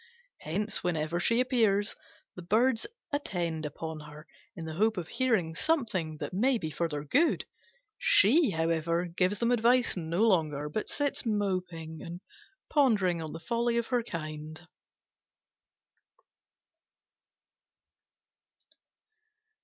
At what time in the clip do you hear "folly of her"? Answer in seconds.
13.39-14.01